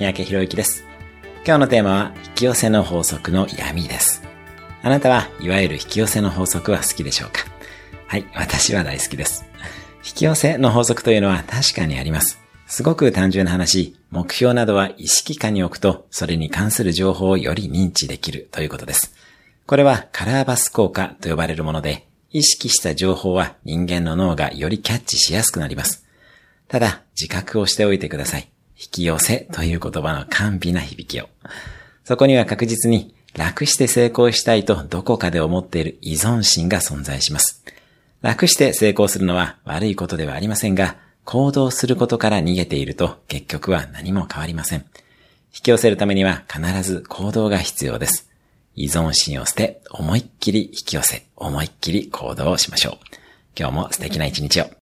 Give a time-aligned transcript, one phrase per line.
[0.00, 0.82] 三宅博之です。
[1.44, 4.22] 今日のテーマは、引き寄せの法則の闇です。
[4.82, 7.40] あなたはいわゆる引き寄せの法則は好きでしょうか？
[8.06, 9.44] はい、私は大好きです。
[9.96, 12.40] 引き寄せの法則というのは確かにあります。
[12.66, 19.14] すごく単純な話、目標などは意識下に置くと、それに関する情報をより認知できるということです。
[19.66, 26.06] これはカラーバス効果と呼ばれるもので、意識した情報は人間の脳がよりキャッチしやすくなります。
[26.68, 28.48] ただ、自覚をしておいてください。
[28.80, 31.28] 引き寄せという言葉の甘美な響きを。
[32.04, 37.62] そこには確実に楽して成功したいとどこかで思っている依存心が存在します。
[38.22, 44.80] 楽して成功するのは悪いことではありませんが、行動することから逃げていると結局は何も変わりません。
[45.52, 48.30] 引き寄せるためには必ず行動が必要です。
[48.76, 52.94] 依存心を捨て、思いっきり引き寄せ、思いっきり行動をしましょう。
[53.58, 54.79] 今日も素敵な一日を。